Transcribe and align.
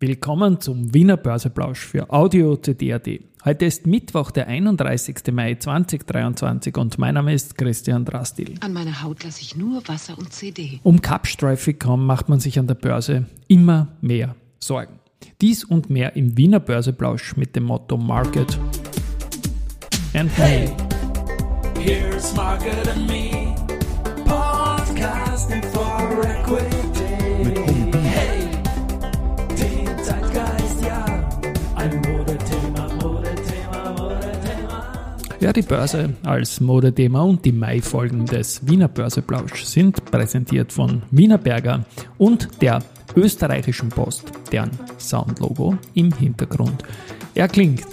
Willkommen 0.00 0.60
zum 0.60 0.94
Wiener 0.94 1.16
Börseplausch 1.16 1.80
für 1.80 2.08
Audio 2.10 2.54
CD.at. 2.54 3.08
Heute 3.44 3.64
ist 3.64 3.84
Mittwoch, 3.84 4.30
der 4.30 4.46
31. 4.46 5.32
Mai 5.32 5.56
2023 5.56 6.76
und 6.76 6.98
mein 6.98 7.14
Name 7.14 7.34
ist 7.34 7.58
Christian 7.58 8.04
Drastil. 8.04 8.54
An 8.60 8.72
meiner 8.72 9.02
Haut 9.02 9.24
lasse 9.24 9.42
ich 9.42 9.56
nur 9.56 9.82
Wasser 9.88 10.16
und 10.16 10.32
CD. 10.32 10.78
Um 10.84 11.02
Kapsträufe 11.02 11.74
kaum 11.74 12.06
macht 12.06 12.28
man 12.28 12.38
sich 12.38 12.60
an 12.60 12.68
der 12.68 12.76
Börse 12.76 13.26
immer 13.48 13.88
mehr 14.00 14.36
Sorgen. 14.60 15.00
Dies 15.40 15.64
und 15.64 15.90
mehr 15.90 16.14
im 16.14 16.38
Wiener 16.38 16.60
Börseplausch 16.60 17.36
mit 17.36 17.56
dem 17.56 17.64
Motto 17.64 17.96
Market 17.96 18.56
and 20.14 20.30
hey. 20.38 20.72
Here's 21.76 22.32
Market 22.36 22.86
and 22.86 23.08
Me, 23.08 23.37
Ja, 35.48 35.52
die 35.54 35.62
Börse 35.62 36.12
als 36.24 36.60
Modethema 36.60 37.22
und 37.22 37.42
die 37.42 37.52
Mai-Folgen 37.52 38.26
des 38.26 38.68
Wiener 38.68 38.88
Börseplausch 38.88 39.64
sind 39.64 40.04
präsentiert 40.04 40.70
von 40.70 41.00
Wiener 41.10 41.38
Berger 41.38 41.86
und 42.18 42.60
der 42.60 42.82
österreichischen 43.16 43.88
Post, 43.88 44.30
deren 44.52 44.68
Soundlogo 44.98 45.78
im 45.94 46.12
Hintergrund 46.12 46.82
erklingt. 47.34 47.86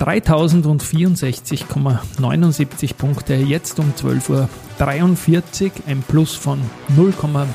3064,79 0.00 2.94
Punkte, 2.94 3.34
jetzt 3.34 3.78
um 3.78 3.92
12.43 3.92 5.66
Uhr, 5.66 5.70
ein 5.86 6.02
Plus 6.08 6.34
von 6.34 6.58
0,13% 6.96 7.46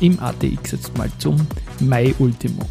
im 0.00 0.18
ATX 0.18 0.72
jetzt 0.72 0.96
mal 0.96 1.10
zum 1.18 1.46
Mai-Ultimo. 1.78 2.66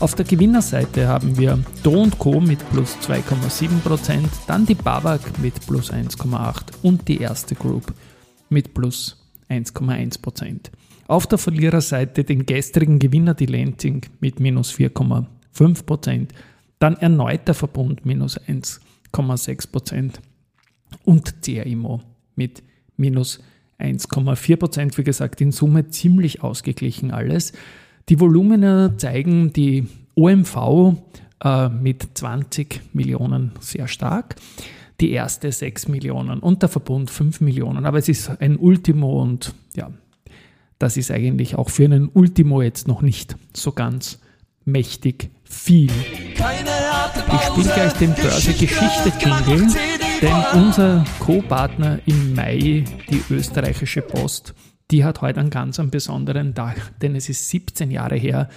Auf 0.00 0.14
der 0.14 0.24
Gewinnerseite 0.24 1.08
haben 1.08 1.36
wir 1.36 1.62
Do 1.82 2.08
Co. 2.18 2.40
mit 2.40 2.58
plus 2.70 2.96
2,7%, 3.02 4.18
dann 4.46 4.64
die 4.64 4.74
Babak 4.74 5.38
mit 5.40 5.66
plus 5.66 5.92
1,8% 5.92 6.72
und 6.82 7.06
die 7.06 7.18
erste 7.18 7.54
Group 7.54 7.92
mit 8.48 8.72
plus 8.72 9.22
1,1%. 9.50 10.70
Auf 11.06 11.26
der 11.26 11.36
Verliererseite 11.36 12.24
den 12.24 12.46
gestrigen 12.46 12.98
Gewinner, 12.98 13.34
die 13.34 13.44
Lansing, 13.44 14.06
mit 14.20 14.40
minus 14.40 14.72
4,5%. 14.72 16.28
Dann 16.78 16.96
erneut 16.96 17.46
der 17.46 17.54
Verbund 17.54 18.06
minus 18.06 18.40
1,6% 18.40 20.14
und 21.04 21.42
CRIMO 21.42 22.00
mit 22.36 22.62
minus 22.96 23.40
1,4%. 23.78 24.96
Wie 24.96 25.04
gesagt, 25.04 25.42
in 25.42 25.52
Summe 25.52 25.88
ziemlich 25.88 26.42
ausgeglichen 26.42 27.10
alles. 27.10 27.52
Die 28.10 28.18
Volumina 28.18 28.98
zeigen 28.98 29.52
die 29.52 29.86
OMV 30.16 30.96
äh, 31.44 31.68
mit 31.68 32.08
20 32.12 32.80
Millionen 32.92 33.52
sehr 33.60 33.86
stark, 33.86 34.34
die 35.00 35.12
erste 35.12 35.52
6 35.52 35.86
Millionen 35.86 36.40
und 36.40 36.60
der 36.60 36.68
Verbund 36.68 37.08
5 37.08 37.40
Millionen. 37.40 37.86
Aber 37.86 37.98
es 37.98 38.08
ist 38.08 38.28
ein 38.40 38.56
Ultimo 38.56 39.22
und 39.22 39.54
ja, 39.76 39.92
das 40.80 40.96
ist 40.96 41.12
eigentlich 41.12 41.54
auch 41.54 41.70
für 41.70 41.84
einen 41.84 42.08
Ultimo 42.12 42.62
jetzt 42.62 42.88
noch 42.88 43.00
nicht 43.00 43.36
so 43.54 43.70
ganz 43.70 44.18
mächtig 44.64 45.30
viel. 45.44 45.92
Ich 45.92 47.40
spiele 47.42 47.74
gleich 47.74 47.92
den 47.92 48.12
Börse-Geschichte-Jingle, 48.14 49.68
denn 50.20 50.44
unser 50.60 51.04
Co-Partner 51.20 52.00
im 52.06 52.34
Mai, 52.34 52.84
die 53.08 53.22
österreichische 53.30 54.02
Post, 54.02 54.52
die 54.90 55.04
hat 55.04 55.20
heute 55.20 55.40
einen 55.40 55.50
ganz 55.50 55.78
einen 55.78 55.90
besonderen 55.90 56.54
Tag, 56.54 56.98
denn 57.00 57.14
es 57.14 57.28
ist 57.28 57.48
17 57.48 57.90
Jahre 57.90 58.16
her, 58.16 58.48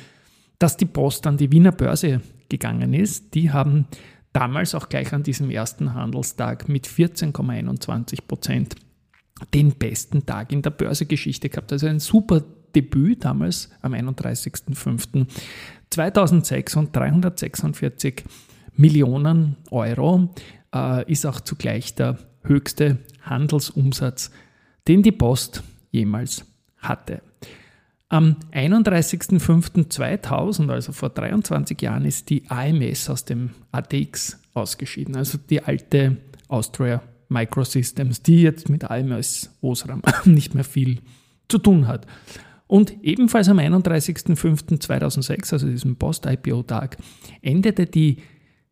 dass 0.60 0.78
die 0.78 0.86
Post 0.86 1.28
an 1.28 1.38
die 1.38 1.52
Wiener 1.52 1.72
Börse 1.72 2.22
gegangen 2.50 2.94
ist. 2.94 3.36
Die 3.36 3.52
haben 3.52 3.88
damals 4.32 4.76
auch 4.76 4.90
gleich 4.90 5.14
an 5.14 5.24
diesem 5.24 5.50
ersten 5.50 5.94
Handelstag 5.94 6.68
mit 6.70 6.88
14,21 6.88 8.20
Prozent 8.28 8.76
den 9.54 9.72
besten 9.74 10.26
Tag 10.26 10.52
in 10.52 10.62
der 10.62 10.70
Börsegeschichte 10.72 11.50
gehabt. 11.50 11.72
Also 11.72 11.88
ein 11.88 12.00
super 12.00 12.44
Debüt 12.76 13.26
damals 13.26 13.70
am 13.82 13.94
31.05. 13.94 15.28
2006 15.90 16.76
und 16.76 16.96
346 16.96 18.24
Millionen 18.76 19.58
Euro 19.70 20.34
äh, 20.74 21.12
ist 21.12 21.26
auch 21.26 21.42
zugleich 21.42 21.94
der 21.94 22.18
höchste 22.44 22.98
Handelsumsatz, 23.22 24.32
den 24.88 25.04
die 25.04 25.12
Post 25.12 25.62
jemals 25.94 26.46
hatte. 26.78 27.22
Am 28.10 28.36
31.05.2000, 28.52 30.70
also 30.70 30.92
vor 30.92 31.10
23 31.10 31.82
Jahren, 31.82 32.04
ist 32.06 32.30
die 32.30 32.44
AMS 32.50 33.10
aus 33.10 33.26
dem 33.26 33.50
ATX 33.72 34.40
ausgeschieden, 34.54 35.16
also 35.16 35.40
die 35.50 35.64
alte 35.64 36.18
Austria 36.48 37.02
Microsystems, 37.30 38.22
die 38.22 38.42
jetzt 38.42 38.70
mit 38.70 38.84
AMS 38.84 39.58
Osram 39.62 40.02
nicht 40.26 40.54
mehr 40.54 40.66
viel 40.66 41.00
zu 41.48 41.58
tun 41.58 41.88
hat. 41.88 42.06
Und 42.68 43.04
ebenfalls 43.04 43.50
am 43.50 43.60
31.05.2006, 43.60 45.54
also 45.54 45.68
diesem 45.68 45.96
Post-IPO-Tag, 45.96 46.98
endete 47.42 47.86
die 47.86 48.18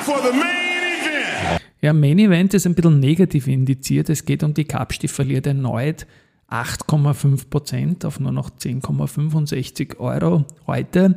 for 0.03 0.21
the 0.23 0.31
main 0.31 1.01
event. 1.01 1.61
Ja, 1.81 1.93
Main 1.93 2.19
Event 2.19 2.53
ist 2.53 2.65
ein 2.65 2.75
bisschen 2.75 2.99
negativ 2.99 3.47
indiziert. 3.47 4.09
Es 4.09 4.25
geht 4.25 4.43
um 4.43 4.53
die 4.53 4.65
Kapsch, 4.65 4.99
die 4.99 5.07
verliert 5.07 5.47
erneut 5.47 6.05
8,5% 6.49 8.05
auf 8.05 8.19
nur 8.19 8.31
noch 8.31 8.49
10,65 8.49 9.99
Euro 9.99 10.45
heute. 10.67 11.15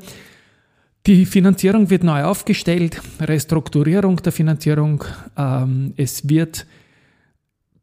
Die 1.06 1.26
Finanzierung 1.26 1.90
wird 1.90 2.04
neu 2.04 2.24
aufgestellt, 2.24 3.00
Restrukturierung 3.20 4.16
der 4.16 4.30
Finanzierung. 4.30 5.02
Ähm, 5.36 5.94
es 5.96 6.28
wird 6.28 6.66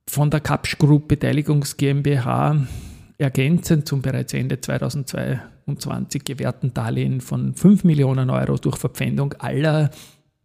von 0.10 0.32
der 0.32 0.40
Kapsch 0.40 0.78
Group 0.80 1.08
Beteiligungs 1.08 1.78
GmbH 1.78 2.66
ergänzend 3.20 3.88
zum 3.88 4.02
bereits 4.02 4.34
Ende 4.34 4.60
2022 4.60 6.24
gewährten 6.24 6.74
Darlehen 6.74 7.22
von 7.22 7.54
5 7.54 7.84
Millionen 7.84 8.32
Euro 8.32 8.56
durch 8.56 8.78
Verpfändung 8.78 9.34
aller 9.34 9.92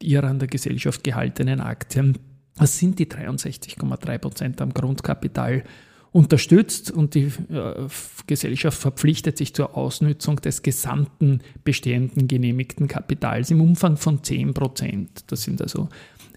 ihrer 0.03 0.28
an 0.28 0.38
der 0.38 0.48
Gesellschaft 0.48 1.03
gehaltenen 1.03 1.60
Aktien. 1.60 2.19
Das 2.56 2.78
sind 2.78 2.98
die 2.98 3.06
63,3 3.06 4.19
Prozent 4.19 4.60
am 4.60 4.74
Grundkapital 4.74 5.64
unterstützt 6.12 6.92
und 6.92 7.14
die 7.14 7.32
äh, 7.50 7.88
Gesellschaft 8.28 8.78
verpflichtet 8.78 9.36
sich 9.36 9.53
zur 9.53 9.76
Ausnutzung 9.76 10.36
des 10.36 10.62
gesamten 10.62 11.41
bestehenden 11.64 12.28
genehmigten 12.28 12.86
Kapitals 12.86 13.50
im 13.50 13.60
Umfang 13.60 13.97
von 13.97 14.22
10 14.22 14.54
Prozent. 14.54 15.24
Das 15.26 15.42
sind 15.42 15.60
also 15.60 15.88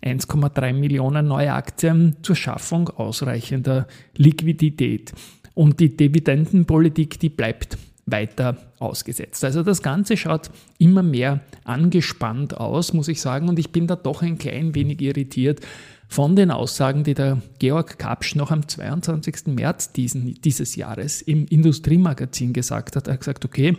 1,3 0.03 0.74
Millionen 0.74 1.28
neue 1.28 1.53
Aktien 1.53 2.18
zur 2.22 2.35
Schaffung 2.35 2.90
ausreichender 2.90 3.88
Liquidität. 4.16 5.13
Und 5.53 5.80
die 5.80 5.96
Dividendenpolitik, 5.96 7.19
die 7.19 7.30
bleibt 7.30 7.78
weiter 8.06 8.58
ausgesetzt. 8.80 9.44
Also 9.44 9.63
das 9.63 9.81
Ganze 9.81 10.16
schaut 10.18 10.50
immer 10.78 11.03
mehr 11.03 11.41
angespannt 11.66 12.56
aus, 12.56 12.94
muss 12.94 13.08
ich 13.09 13.19
sagen, 13.19 13.50
und 13.50 13.59
ich 13.59 13.72
bin 13.72 13.88
da 13.88 13.96
doch 13.96 14.22
ein 14.22 14.38
klein 14.38 14.75
wenig 14.75 15.02
irritiert, 15.02 15.62
von 16.08 16.35
den 16.38 16.52
Aussagen, 16.52 17.03
die 17.03 17.14
der 17.14 17.41
Georg 17.59 18.00
Kapsch 18.00 18.35
noch 18.35 18.50
am 18.50 18.66
22. 18.66 19.47
März 19.47 19.91
diesen, 19.91 20.35
dieses 20.35 20.75
Jahres 20.78 21.22
im 21.22 21.46
Industriemagazin 21.47 22.53
gesagt 22.53 22.96
hat. 22.96 23.08
Er 23.08 23.14
hat 23.14 23.19
gesagt, 23.19 23.44
okay, 23.44 23.75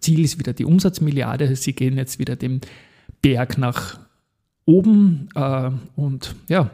Ziel 0.00 0.24
ist 0.24 0.38
wieder 0.38 0.52
die 0.52 0.64
Umsatzmilliarde, 0.64 1.54
sie 1.54 1.74
gehen 1.74 1.96
jetzt 1.96 2.18
wieder 2.18 2.34
den 2.34 2.60
Berg 3.22 3.56
nach 3.56 4.00
oben 4.66 5.28
äh, 5.34 5.70
und 5.96 6.34
ja, 6.48 6.70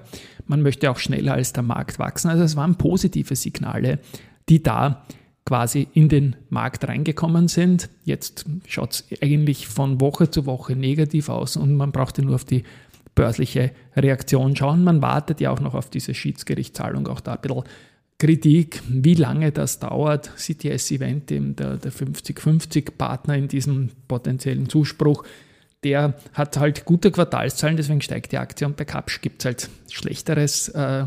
man 0.46 0.62
möchte 0.62 0.90
auch 0.90 0.98
schneller 0.98 1.34
als 1.34 1.52
der 1.52 1.62
Markt 1.62 1.98
wachsen. 1.98 2.28
Also 2.28 2.44
es 2.44 2.56
waren 2.56 2.76
positive 2.76 3.37
Signale, 3.37 3.98
die 4.48 4.62
da 4.62 5.04
quasi 5.44 5.88
in 5.94 6.08
den 6.08 6.37
Markt 6.48 6.87
reingekommen 6.87 7.48
sind. 7.48 7.88
Jetzt 8.04 8.44
schaut 8.66 8.92
es 8.92 9.22
eigentlich 9.22 9.66
von 9.66 10.00
Woche 10.00 10.31
zu 10.31 10.46
Woche 10.46 10.76
negativ 10.76 11.28
aus 11.28 11.56
und 11.56 11.75
man 11.75 11.92
brauchte 11.92 12.22
nur 12.22 12.37
auf 12.37 12.44
die 12.44 12.62
börsliche 13.14 13.72
Reaktion 13.96 14.54
schauen. 14.54 14.84
Man 14.84 15.02
wartet 15.02 15.40
ja 15.40 15.50
auch 15.50 15.60
noch 15.60 15.75
auf 15.75 15.90
diese 15.90 16.14
Schiedsgerichtszahlung, 16.14 17.08
auch 17.08 17.20
da 17.20 17.34
ein 17.34 17.40
bisschen 17.40 17.64
Kritik, 18.19 18.82
wie 18.88 19.14
lange 19.14 19.50
das 19.50 19.78
dauert. 19.78 20.31
CTS 20.37 20.90
Event, 20.90 21.31
der, 21.31 21.78
der 21.78 21.90
50-50-Partner 21.90 23.34
in 23.34 23.48
diesem 23.48 23.88
potenziellen 24.08 24.69
Zuspruch, 24.69 25.25
der 25.84 26.14
hat 26.34 26.58
halt 26.58 26.84
gute 26.84 27.10
Quartalszahlen, 27.10 27.76
deswegen 27.76 28.00
steigt 28.02 28.32
die 28.32 28.38
Aktie 28.38 28.66
und 28.66 28.76
bei 28.76 28.84
Kapsch 28.84 29.20
gibt 29.20 29.40
es 29.42 29.46
halt 29.46 29.70
schlechteres 29.90 30.68
äh, 30.68 31.04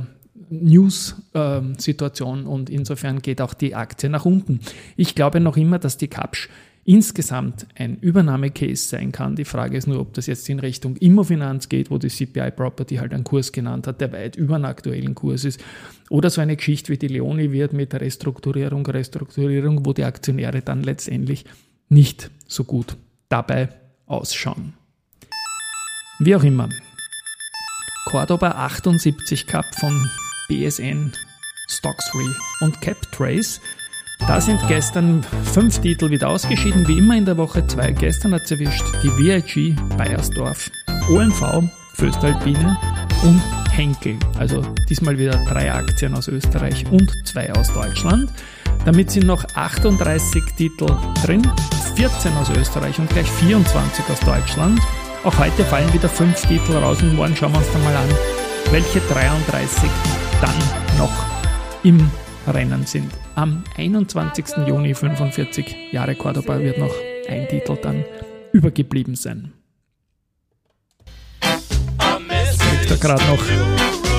News-Situation 0.50 2.46
äh, 2.46 2.48
und 2.48 2.70
insofern 2.70 3.22
geht 3.22 3.42
auch 3.42 3.54
die 3.54 3.76
Aktie 3.76 4.10
nach 4.10 4.26
unten. 4.26 4.62
Ich 4.96 5.16
glaube 5.16 5.40
noch 5.40 5.58
immer, 5.58 5.80
dass 5.80 5.98
die 5.98 6.08
Kapsch 6.08 6.50
insgesamt 6.86 7.66
ein 7.76 7.98
Übernahmecase 8.00 8.90
sein 8.90 9.14
kann. 9.14 9.38
Die 9.38 9.46
Frage 9.46 9.78
ist 9.78 9.88
nur, 9.88 10.02
ob 10.02 10.14
das 10.14 10.28
jetzt 10.28 10.50
in 10.50 10.60
Richtung 10.60 10.98
Immofinanz 10.98 11.70
geht, 11.70 11.90
wo 11.90 11.98
die 11.98 12.10
CPI 12.10 12.52
Property 12.52 12.98
halt 12.98 13.14
einen 13.14 13.24
Kurs 13.24 13.54
genannt 13.54 13.88
hat, 13.88 14.02
der 14.02 14.12
weit 14.12 14.36
über 14.36 14.56
einen 14.56 14.66
aktuellen 14.66 15.16
Kurs 15.16 15.46
ist, 15.46 15.64
oder 16.10 16.30
so 16.30 16.42
eine 16.42 16.58
Geschichte 16.58 16.92
wie 16.92 16.98
die 16.98 17.08
Leoni 17.08 17.54
wird 17.54 17.72
mit 17.72 17.94
Restrukturierung, 17.94 18.86
Restrukturierung, 18.86 19.86
wo 19.86 19.94
die 19.94 20.04
Aktionäre 20.04 20.62
dann 20.62 20.84
letztendlich 20.84 21.46
nicht 21.88 22.30
so 22.48 22.66
gut 22.66 22.98
dabei 23.30 23.70
ausschauen. 24.08 24.74
Wie 26.20 26.36
auch 26.36 26.44
immer. 26.44 26.70
Cordoba 28.06 28.52
78 28.52 29.48
Cup 29.48 29.66
von 29.80 30.10
BSN, 30.48 31.14
Stocksry 31.68 32.28
und 32.62 32.80
CapTrace 32.82 33.60
da 34.28 34.40
sind 34.40 34.66
gestern 34.68 35.22
fünf 35.44 35.80
Titel 35.80 36.10
wieder 36.10 36.30
ausgeschieden, 36.30 36.88
wie 36.88 36.98
immer 36.98 37.18
in 37.18 37.26
der 37.26 37.36
Woche 37.36 37.68
zwei. 37.68 37.92
Gestern 37.92 38.34
hat 38.34 38.44
es 38.44 38.52
erwischt 38.52 38.86
die 39.04 39.10
VIG 39.10 39.76
Bayersdorf, 39.98 40.72
OMV, 41.10 41.70
Föstalpine 41.96 42.78
und 43.24 43.42
Henkel. 43.72 44.18
Also 44.38 44.62
diesmal 44.90 45.18
wieder 45.18 45.32
drei 45.46 45.74
Aktien 45.74 46.14
aus 46.14 46.28
Österreich 46.28 46.86
und 46.92 47.12
zwei 47.26 47.52
aus 47.54 47.74
Deutschland. 47.74 48.32
Damit 48.86 49.12
sind 49.12 49.26
noch 49.26 49.44
38 49.56 50.44
Titel 50.58 50.88
drin, 51.26 51.42
14 51.96 52.34
aus 52.34 52.50
Österreich 52.50 53.00
und 53.00 53.10
gleich 53.10 53.30
24 53.30 54.06
aus 54.10 54.20
Deutschland. 54.20 54.80
Auch 55.24 55.38
heute 55.40 55.64
fallen 55.64 55.92
wieder 55.94 56.10
fünf 56.10 56.46
Titel 56.46 56.74
raus 56.74 57.02
und 57.02 57.16
morgen 57.16 57.36
schauen 57.36 57.54
wir 57.54 57.60
uns 57.60 57.72
dann 57.72 57.84
mal 57.84 57.96
an, 57.96 58.10
welche 58.72 59.00
33 59.00 59.90
dann 60.42 60.98
noch 60.98 61.26
im 61.84 62.10
Rennen 62.48 62.86
sind. 62.86 63.10
Am 63.36 63.64
21. 63.78 64.68
Juni 64.68 64.94
45 64.94 65.94
Jahre 65.94 66.16
Cordoba 66.16 66.60
wird 66.60 66.78
noch 66.78 66.94
ein 67.30 67.48
Titel 67.48 67.78
dann 67.82 68.04
übergeblieben 68.52 69.16
sein. 69.16 69.53
Gerade 73.04 73.26
noch 73.26 73.44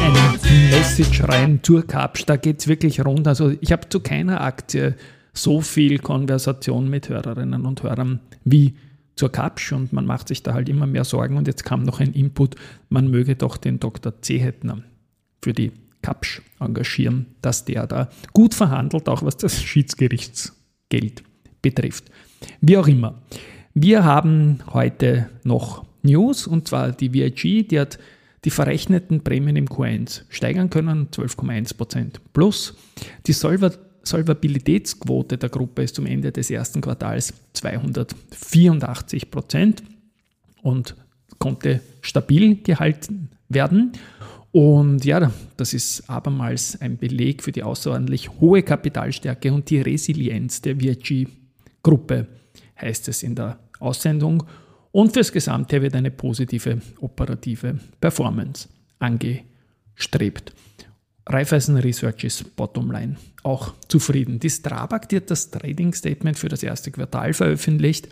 ein 0.03 0.71
Message 0.71 1.23
rein 1.25 1.61
zur 1.63 1.87
Kapsch, 1.87 2.27
da 2.27 2.37
geht 2.37 2.61
es 2.61 2.69
wirklich 2.69 3.03
rund. 3.03 3.27
Also 3.27 3.55
ich 3.63 3.73
habe 3.73 3.89
zu 3.89 4.01
keiner 4.01 4.43
Aktie 4.43 4.95
so 5.33 5.63
viel 5.63 5.99
Konversation 6.01 6.91
mit 6.91 7.09
Hörerinnen 7.09 7.65
und 7.65 7.83
Hörern 7.83 8.21
wie 8.45 8.75
zur 9.17 9.33
Kapsch 9.33 9.73
und 9.73 9.95
man 9.95 10.05
macht 10.05 10.29
sich 10.29 10.43
da 10.43 10.53
halt 10.53 10.69
immer 10.69 10.87
mehr 10.87 11.05
Sorgen 11.05 11.39
und 11.39 11.47
jetzt 11.47 11.65
kam 11.65 11.83
noch 11.83 11.99
ein 11.99 12.13
Input, 12.13 12.57
man 12.91 13.11
möge 13.11 13.37
doch 13.37 13.57
den 13.57 13.81
Dr. 13.81 14.21
Zehetner 14.21 14.83
für 15.41 15.55
die 15.55 15.73
Kapsch 16.03 16.43
engagieren, 16.61 17.25
dass 17.41 17.65
der 17.65 17.87
da 17.87 18.11
gut 18.35 18.53
verhandelt, 18.53 19.09
auch 19.09 19.23
was 19.23 19.39
das 19.39 19.63
Schiedsgerichtsgeld 19.63 21.23
betrifft. 21.63 22.11
Wie 22.61 22.77
auch 22.77 22.87
immer. 22.87 23.23
Wir 23.73 24.05
haben 24.05 24.59
heute 24.75 25.31
noch 25.43 25.87
News 26.03 26.47
und 26.47 26.69
zwar 26.69 26.93
die 26.93 27.15
VIG, 27.15 27.67
die 27.67 27.81
hat 27.81 27.99
die 28.45 28.51
verrechneten 28.51 29.25
Prämien 29.25 29.57
im 29.57 29.67
Q1 29.67 30.23
steigern 30.29 30.71
können, 30.71 31.09
12,1% 31.11 32.19
plus. 32.33 32.77
Die 33.27 33.33
Solver 33.33 33.73
Solvabilitätsquote 34.07 35.39
der 35.39 35.49
Gruppe 35.49 35.83
ist 35.83 35.95
zum 35.95 36.05
Ende 36.07 36.31
des 36.31 36.51
ersten 36.51 36.83
Quartals 36.83 37.33
284% 37.57 39.83
und 40.63 40.95
konnte 41.39 41.81
stabil 42.03 42.63
gehalten 42.63 43.31
werden. 43.49 43.93
Und 44.53 45.05
ja, 45.05 45.33
das 45.57 45.75
ist 45.75 46.09
abermals 46.09 46.81
ein 46.81 46.97
Beleg 46.97 47.43
für 47.43 47.51
die 47.51 47.63
außerordentlich 47.63 48.31
hohe 48.41 48.63
Kapitalstärke 48.63 49.53
und 49.53 49.69
die 49.71 49.81
Resilienz 49.81 50.63
der 50.63 50.81
VIG-Gruppe, 50.81 52.29
heißt 52.81 53.09
es 53.09 53.23
in 53.23 53.35
der 53.35 53.59
Aussendung. 53.81 54.45
Und 54.95 55.13
fürs 55.13 55.33
Gesamte 55.33 55.83
wird 55.83 55.97
eine 55.97 56.13
positive 56.13 56.81
operative 57.01 57.81
Performance 58.01 58.69
angestrebt. 59.01 60.53
Raiffeisen 61.27 61.79
Research 61.79 62.23
ist 62.23 62.55
Bottomline 62.55 63.17
auch 63.43 63.75
zufrieden. 63.89 64.39
Die 64.39 64.51
Strabag 64.51 65.09
hat 65.13 65.33
das 65.33 65.51
Trading 65.51 65.93
Statement 65.95 66.39
für 66.39 66.49
das 66.49 66.63
erste 66.63 66.93
Quartal 66.93 67.33
veröffentlicht 67.33 68.09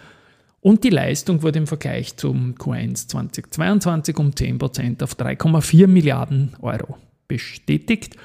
und 0.60 0.82
die 0.82 0.90
Leistung 0.90 1.42
wurde 1.42 1.60
im 1.60 1.68
Vergleich 1.68 2.16
zum 2.16 2.56
Q1 2.56 3.06
2022 3.06 4.18
um 4.18 4.30
10% 4.30 5.04
auf 5.04 5.14
3,4 5.14 5.86
Milliarden 5.86 6.56
Euro 6.62 6.98
bestätigt. 7.28 8.16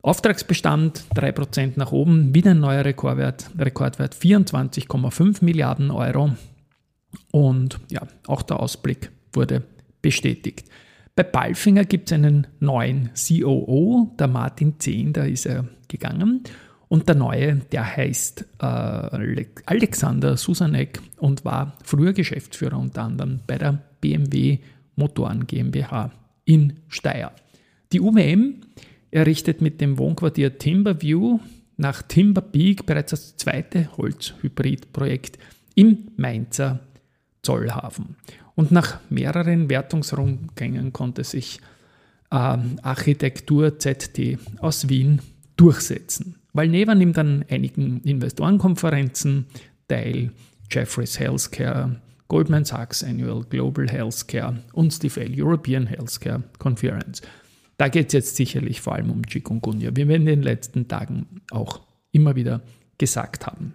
Auftragsbestand 0.00 1.04
3% 1.14 1.72
nach 1.76 1.92
oben, 1.92 2.34
wieder 2.34 2.52
ein 2.52 2.60
neuer 2.60 2.86
Rekordwert, 2.86 3.50
Rekordwert 3.58 4.14
24,5 4.14 5.44
Milliarden 5.44 5.90
Euro. 5.90 6.30
Und 7.30 7.80
ja, 7.90 8.06
auch 8.26 8.42
der 8.42 8.60
Ausblick 8.60 9.10
wurde 9.32 9.62
bestätigt. 10.02 10.68
Bei 11.16 11.22
Balfinger 11.24 11.84
gibt 11.84 12.10
es 12.10 12.14
einen 12.14 12.46
neuen 12.60 13.10
COO, 13.14 14.14
der 14.18 14.28
Martin 14.28 14.78
Zehn, 14.78 15.12
da 15.12 15.24
ist 15.24 15.46
er 15.46 15.66
gegangen. 15.88 16.44
Und 16.88 17.08
der 17.08 17.14
neue, 17.14 17.56
der 17.56 17.96
heißt 17.96 18.46
äh, 18.60 19.46
Alexander 19.66 20.36
Susanek 20.36 21.00
und 21.18 21.44
war 21.44 21.76
früher 21.84 22.12
Geschäftsführer 22.12 22.78
unter 22.78 23.02
anderem 23.02 23.40
bei 23.46 23.58
der 23.58 23.80
BMW 24.00 24.58
Motoren 24.96 25.46
GmbH 25.46 26.10
in 26.44 26.80
Steyr. 26.88 27.32
Die 27.92 28.00
UWM 28.00 28.62
errichtet 29.10 29.60
mit 29.60 29.80
dem 29.80 29.98
Wohnquartier 29.98 30.58
Timberview 30.58 31.38
nach 31.76 32.02
Timber 32.02 32.42
Peak 32.42 32.86
bereits 32.86 33.10
das 33.10 33.36
zweite 33.36 33.96
Holzhybridprojekt 33.96 35.38
im 35.74 36.08
Mainzer 36.16 36.80
Zollhafen. 37.42 38.16
Und 38.54 38.72
nach 38.72 39.00
mehreren 39.08 39.70
Wertungsrundgängen 39.70 40.92
konnte 40.92 41.24
sich 41.24 41.60
äh, 42.30 42.58
Architektur 42.82 43.78
ZT 43.78 44.38
aus 44.58 44.88
Wien 44.88 45.20
durchsetzen. 45.56 46.36
Valneva 46.52 46.94
nimmt 46.94 47.16
an 47.18 47.44
einigen 47.48 48.00
Investorenkonferenzen 48.02 49.46
teil, 49.88 50.32
Jeffries 50.70 51.18
Healthcare, 51.18 52.00
Goldman 52.28 52.64
Sachs 52.64 53.02
Annual 53.02 53.44
Global 53.44 53.88
Healthcare 53.88 54.62
und 54.72 54.92
Stifel 54.92 55.32
European 55.36 55.86
Healthcare 55.86 56.42
Conference. 56.58 57.22
Da 57.76 57.88
geht 57.88 58.08
es 58.08 58.12
jetzt 58.12 58.36
sicherlich 58.36 58.80
vor 58.80 58.94
allem 58.94 59.10
um 59.10 59.22
Chikungunya, 59.22 59.90
wie 59.94 60.06
wir 60.06 60.16
in 60.16 60.26
den 60.26 60.42
letzten 60.42 60.86
Tagen 60.86 61.26
auch 61.50 61.80
immer 62.12 62.36
wieder 62.36 62.62
gesagt 62.98 63.46
haben. 63.46 63.74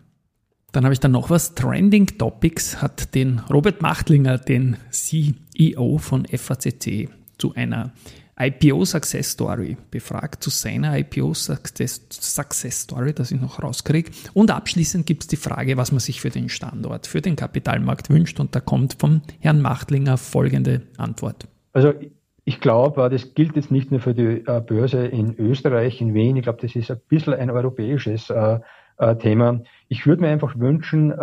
Dann 0.76 0.84
habe 0.84 0.92
ich 0.92 1.00
dann 1.00 1.14
noch 1.14 1.30
was. 1.30 1.56
Trending 1.56 2.18
Topics 2.18 2.82
hat 2.82 3.16
den 3.16 3.40
Robert 3.50 3.82
Machtlinger, 3.82 4.38
den 4.38 4.76
CEO 4.92 6.00
von 6.00 6.26
FACC, 6.26 7.08
zu 7.38 7.56
einer 7.56 7.94
IPO 8.38 8.84
Success 8.84 9.32
Story 9.32 9.78
befragt 9.90 10.44
zu 10.44 10.50
seiner 10.50 10.98
IPO 11.00 11.34
Success, 11.34 12.06
Success 12.10 12.82
Story, 12.82 13.14
dass 13.14 13.32
ich 13.32 13.40
noch 13.40 13.64
rauskriege. 13.64 14.12
Und 14.34 14.52
abschließend 14.52 15.06
gibt 15.06 15.24
es 15.24 15.28
die 15.30 15.38
Frage, 15.38 15.78
was 15.78 15.94
man 15.94 16.02
sich 16.02 16.20
für 16.20 16.30
den 16.30 16.50
Standort, 16.50 17.08
für 17.08 17.22
den 17.22 17.38
Kapitalmarkt 17.38 18.10
wünscht. 18.10 18.42
Und 18.42 18.54
da 18.54 18.60
kommt 18.60 18.98
vom 19.00 19.22
Herrn 19.40 19.62
Machtlinger 19.62 20.18
folgende 20.18 20.82
Antwort. 20.98 21.48
Also 21.72 21.94
ich 22.44 22.60
glaube, 22.60 23.10
das 23.10 23.34
gilt 23.34 23.56
jetzt 23.56 23.72
nicht 23.72 23.92
nur 23.92 24.02
für 24.02 24.14
die 24.14 24.44
äh, 24.46 24.60
Börse 24.60 25.06
in 25.06 25.40
Österreich, 25.40 26.02
in 26.02 26.14
Wien. 26.14 26.36
Ich 26.36 26.44
glaube, 26.44 26.60
das 26.62 26.76
ist 26.76 26.92
ein 26.92 27.00
bisschen 27.08 27.34
ein 27.34 27.50
europäisches 27.50 28.30
äh, 29.00 29.12
äh, 29.12 29.16
Thema. 29.18 29.62
Ich 29.88 30.06
würde 30.06 30.22
mir 30.22 30.30
einfach 30.30 30.58
wünschen, 30.58 31.14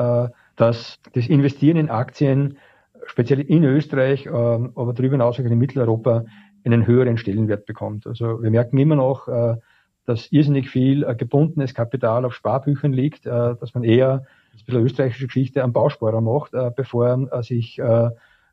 dass 0.57 0.99
das 1.15 1.27
Investieren 1.27 1.77
in 1.77 1.91
Aktien, 1.91 2.59
speziell 3.07 3.41
in 3.41 3.65
Österreich, 3.65 4.29
aber 4.31 4.93
darüber 4.95 5.13
hinaus 5.13 5.41
auch 5.41 5.45
in 5.45 5.59
Mitteleuropa, 5.59 6.25
einen 6.65 6.87
höheren 6.87 7.17
Stellenwert 7.17 7.67
bekommt. 7.67 8.07
Also 8.07 8.43
wir 8.43 8.51
merken 8.51 8.79
immer 8.79 8.97
noch, 8.97 9.29
äh, 9.29 9.57
dass 10.05 10.31
irrsinnig 10.33 10.69
viel 10.69 11.05
äh, 11.05 11.15
gebundenes 11.15 11.75
Kapital 11.75 12.25
auf 12.25 12.35
Sparbüchern 12.35 12.93
liegt, 12.93 13.27
äh, 13.27 13.57
dass 13.57 13.75
man 13.75 13.85
eher, 13.85 14.25
das 14.53 14.61
ist 14.61 14.63
ein 14.63 14.67
bisschen 14.67 14.85
österreichische 14.85 15.27
Geschichte, 15.27 15.63
am 15.63 15.73
Bausparer 15.73 16.21
macht, 16.21 16.53
bevor 16.77 17.43
sich 17.43 17.81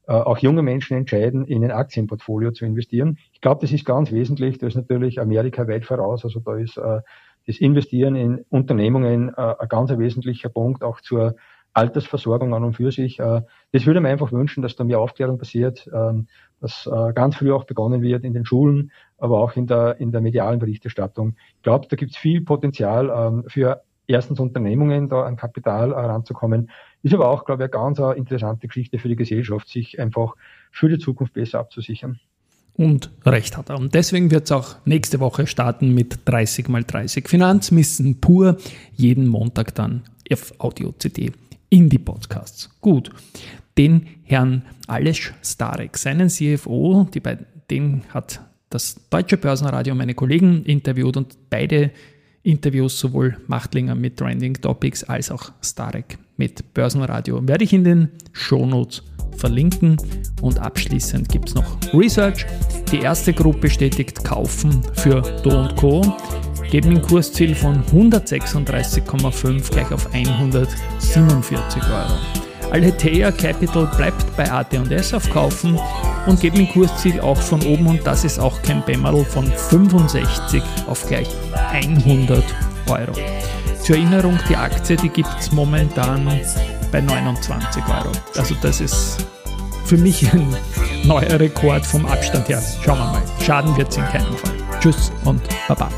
auch 0.08 0.38
junge 0.40 0.62
Menschen 0.64 0.96
entscheiden, 0.96 1.46
in 1.46 1.64
ein 1.64 1.72
Aktienportfolio 1.72 2.52
zu 2.52 2.66
investieren. 2.66 3.18
Ich 3.34 3.42
glaube, 3.42 3.62
das 3.62 3.74
ist 3.74 3.84
ganz 3.84 4.12
wesentlich. 4.12 4.58
Da 4.58 4.68
ist 4.68 4.76
natürlich 4.76 5.20
Amerika 5.20 5.68
weit 5.68 5.86
voraus. 5.86 6.24
Also 6.24 6.40
da 6.40 6.56
ist 6.56 6.80
das 7.48 7.58
Investieren 7.58 8.16
in 8.16 8.46
Unternehmungen 8.50 9.34
ein 9.34 9.68
ganz 9.70 9.90
wesentlicher 9.90 10.50
Punkt 10.50 10.84
auch 10.84 11.02
zur 11.02 11.36
Altersversorgung 11.74 12.54
an 12.54 12.64
und 12.64 12.74
für 12.74 12.92
sich. 12.92 13.20
Äh, 13.20 13.42
das 13.72 13.86
würde 13.86 14.02
man 14.02 14.12
einfach 14.12 14.32
wünschen, 14.32 14.62
dass 14.62 14.76
da 14.76 14.84
mehr 14.84 15.00
Aufklärung 15.00 15.38
passiert, 15.38 15.90
ähm, 15.94 16.28
dass 16.60 16.88
äh, 16.88 17.14
ganz 17.14 17.36
früh 17.36 17.52
auch 17.52 17.66
begonnen 17.66 18.02
wird 18.02 18.24
in 18.24 18.34
den 18.34 18.46
Schulen, 18.46 18.92
aber 19.18 19.40
auch 19.40 19.56
in 19.56 19.68
der, 19.68 20.00
in 20.00 20.12
der 20.12 20.22
medialen 20.22 20.60
Berichterstattung. 20.60 21.36
Ich 21.58 21.64
glaube, 21.64 21.88
da 21.90 21.96
gibt 21.96 22.12
es 22.12 22.18
viel 22.18 22.42
Potenzial 22.42 23.10
ähm, 23.10 23.44
für 23.48 23.84
erstens 24.08 24.40
Unternehmungen, 24.40 25.08
da 25.08 25.24
an 25.24 25.36
Kapital 25.36 25.96
heranzukommen. 25.96 26.72
Ist 27.04 27.14
aber 27.14 27.30
auch, 27.30 27.46
glaube 27.46 27.64
ich, 27.64 27.74
eine 27.74 27.96
ganz 27.98 28.00
interessante 28.18 28.68
Geschichte 28.68 28.98
für 28.98 29.08
die 29.08 29.16
Gesellschaft, 29.16 29.70
sich 29.70 30.00
einfach 30.00 30.36
für 30.72 30.90
die 30.90 30.98
Zukunft 30.98 31.34
besser 31.34 31.60
abzusichern. 31.60 32.20
Und 32.80 33.12
recht 33.26 33.58
hat 33.58 33.70
er. 33.70 33.78
Und 33.78 33.94
deswegen 33.94 34.32
wird 34.32 34.46
es 34.46 34.54
auch 34.54 34.78
nächste 34.86 35.20
Woche 35.20 35.48
starten 35.48 35.94
mit 35.94 36.20
30 36.24 36.70
mal 36.70 36.86
30 36.86 37.28
Finanzmissen 37.28 38.22
pur. 38.22 38.56
Jeden 38.96 39.28
Montag 39.28 39.76
dann 39.76 40.04
auf 40.32 40.54
Audio 40.60 40.94
CD 40.98 41.34
Indie-Podcasts. 41.70 42.70
Gut, 42.80 43.10
den 43.78 44.08
Herrn 44.24 44.62
Alesch 44.88 45.34
Starek, 45.44 45.98
seinen 45.98 46.30
CFO, 46.30 47.06
die 47.14 47.20
beiden, 47.20 47.48
den 47.70 48.04
hat 48.14 48.40
das 48.70 48.96
Deutsche 49.10 49.36
Börsenradio 49.36 49.94
meine 49.94 50.14
Kollegen 50.14 50.64
interviewt 50.64 51.18
und 51.18 51.36
beide 51.50 51.92
Interviews, 52.44 52.98
sowohl 52.98 53.36
Machtlinger 53.48 53.94
mit 53.94 54.16
Trending 54.16 54.54
Topics 54.54 55.04
als 55.04 55.32
auch 55.32 55.52
Starek 55.62 56.18
mit 56.38 56.74
Börsenradio, 56.74 57.46
werde 57.46 57.66
ich 57.66 57.74
in 57.74 57.84
den 57.84 58.10
Shownotes 58.32 59.04
verlinken. 59.40 59.98
Und 60.42 60.60
abschließend 60.60 61.30
gibt 61.30 61.50
es 61.50 61.56
noch 61.56 61.66
Research. 61.94 62.46
Die 62.92 63.00
erste 63.00 63.34
Gruppe 63.34 63.60
bestätigt 63.60 64.24
Kaufen 64.24 64.82
für 64.94 65.22
Do 65.44 65.68
Co. 65.76 66.02
Geben 66.70 66.98
ein 66.98 67.02
Kursziel 67.02 67.56
von 67.56 67.84
136,5 67.86 69.72
gleich 69.72 69.92
auf 69.92 70.14
147 70.14 71.84
Euro. 71.84 72.40
Alhetea 72.72 73.32
Capital 73.32 73.90
bleibt 73.98 74.38
bei 74.38 74.50
AT&S 74.50 75.14
auf 75.16 75.28
Kaufen 75.32 75.80
und 76.28 76.40
geben 76.40 76.60
ein 76.60 76.70
Kursziel 76.70 77.20
auch 77.22 77.38
von 77.38 77.62
oben 77.64 77.88
und 77.88 78.06
das 78.06 78.24
ist 78.24 78.40
auch 78.40 78.62
kein 78.62 78.86
Bämmerl 78.86 79.26
von 79.26 79.46
65 79.48 80.62
auf 80.86 81.08
gleich 81.08 81.28
100 81.72 82.44
Euro. 82.90 83.14
Zur 83.82 83.96
Erinnerung, 83.96 84.38
die 84.48 84.56
Aktie, 84.56 84.96
die 84.98 85.10
gibt 85.10 85.34
es 85.40 85.52
momentan 85.52 86.28
bei 86.92 87.02
29 87.02 87.84
Euro. 87.88 88.12
Also 88.36 88.56
das 88.62 88.82
ist 88.82 89.26
für 89.86 89.98
mich 89.98 90.32
ein 90.34 90.56
neuer 91.04 91.40
Rekord 91.40 91.86
vom 91.86 92.06
Abstand 92.06 92.48
her. 92.50 92.62
Schauen 92.84 93.00
wir 93.00 93.06
mal. 93.06 93.22
Schaden 93.44 93.76
wird 93.78 93.90
es 93.90 93.98
in 93.98 94.06
keinem 94.06 94.38
Fall. 94.38 94.54
Tschüss 94.80 95.12
und 95.26 95.42
Baba. 95.68 95.90